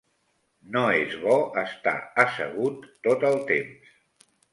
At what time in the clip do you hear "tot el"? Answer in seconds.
3.09-3.37